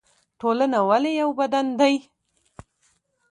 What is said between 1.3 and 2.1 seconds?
بدن دی؟